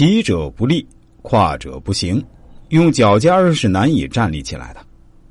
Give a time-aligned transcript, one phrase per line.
[0.00, 0.86] 起者不立，
[1.20, 2.24] 跨者不行。
[2.70, 4.80] 用脚尖儿是难以站立起来的。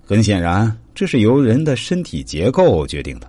[0.06, 3.28] 很显然，这是由人的身体结构决定的。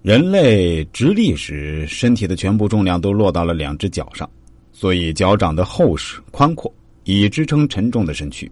[0.00, 4.30] 人类直立时，身体的全部重量都落到了两只脚上，
[4.70, 6.72] 所以脚掌的厚实宽阔，
[7.02, 8.48] 以支撑沉重的身躯。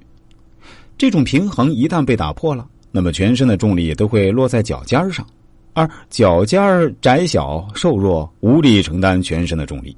[0.99, 5.25] 这种平衡一旦被打破了，那么全身的重力都会落在脚尖上，
[5.73, 9.97] 而脚尖儿窄小瘦弱，无力承担全身的重力。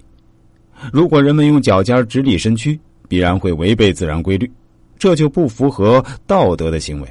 [0.92, 2.78] 如果人们用脚尖直立身躯，
[3.08, 4.50] 必然会违背自然规律，
[4.98, 7.08] 这就不符合道德的行为。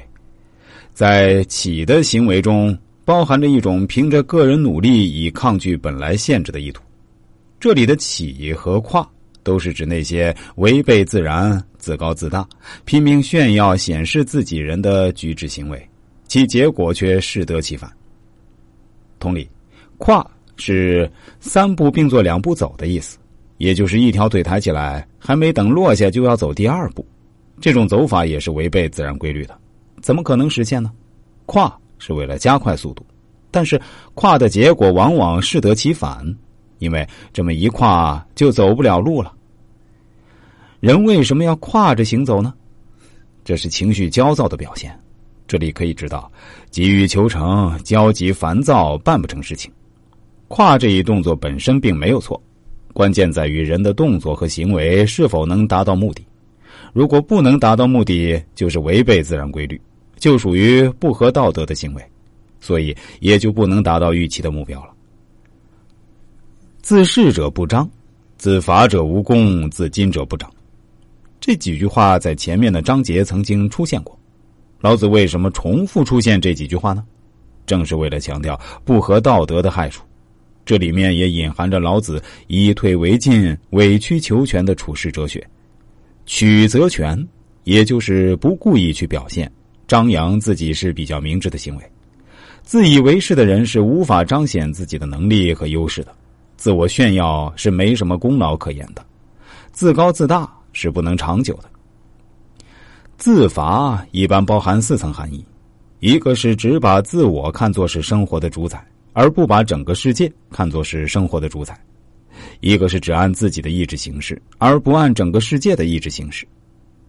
[0.92, 6.82] 在起的行为中，包含着一种凭着个人努力以抗拒本来限制的意图。
[7.60, 9.08] 这里的起和跨。
[9.44, 12.46] 都是指那些违背自然、自高自大、
[12.84, 15.88] 拼命炫耀、显示自己人的举止行为，
[16.26, 17.90] 其结果却适得其反。
[19.18, 19.48] 同理，
[19.96, 20.28] 跨
[20.58, 23.16] 是三步并作两步走的意思，
[23.58, 27.06] 也就是一条腿抬起来，还没等落下就要走第二步。
[27.60, 29.58] 这种走法也是违背自然规律的，
[30.00, 30.90] 怎么可能实现呢？
[31.46, 33.04] 跨是为了加快速度，
[33.50, 33.80] 但是
[34.14, 36.24] 跨的结果往往适得其反，
[36.78, 39.32] 因为这么一跨就走不了路了。
[40.80, 42.54] 人为什么要跨着行走呢？
[43.44, 44.96] 这是情绪焦躁的表现。
[45.48, 46.30] 这里可以知道，
[46.70, 49.72] 急于求成、焦急烦躁，办不成事情。
[50.46, 52.40] 跨这一动作本身并没有错，
[52.98, 56.26] 关键在于人的动作和行为是否能达到目的。
[56.92, 59.80] 如果不能达到目的，就是违背自然规律，
[60.16, 62.02] 就属于不合道德的行为，
[62.58, 64.90] 所以也就不能达到预期的目标了。
[66.82, 67.88] 自恃者不彰，
[68.36, 70.50] 自法者无功，自矜者不长。
[71.38, 74.18] 这几句话在前面的章节曾经出现过，
[74.80, 77.04] 老子为什么重复出现这几句话呢？
[77.64, 80.02] 正是为了强调不合道德的害处。
[80.68, 85.42] 这里面也隐含着老子以退为进、委曲求全的处世哲学。
[86.26, 87.26] 曲则全，
[87.64, 89.50] 也就是不故意去表现、
[89.86, 91.82] 张扬自己是比较明智的行为。
[92.62, 96.14] 自以为是的人是无法彰显自己的能力和优势的，
[96.58, 99.02] 自我炫耀是没什么功劳可言的，
[99.72, 100.46] 自高自大。
[100.74, 101.64] 是不能长久的。
[103.16, 105.42] 自罚一般包含四层含义：
[105.98, 108.86] 一个是只把自我看作是生活的主宰，
[109.18, 111.74] 而不把整个世界看作是生活的主宰；
[112.60, 116.46] 一个是只按自己的意志行事，而不按整个世界的意志行事；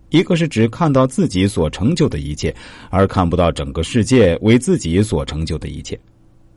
[0.09, 2.51] 一个是只看到自己所成就的一切，
[2.89, 5.95] 而看不到整个世界为自己所成就的一切；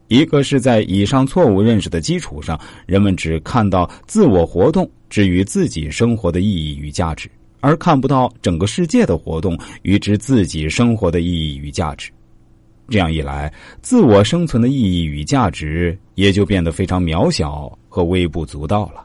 [0.09, 4.91] 一个是在以上错误认识的基础上，人们只看到自我活动。
[5.11, 7.31] 至于自己生活的意义与价值，
[7.61, 12.11] 而看不到整个世界的活动与之自己生活的意义与价值，
[12.93, 19.03] 这样一来，自我生存的意义与价值也就变得非常渺小和微不足道了。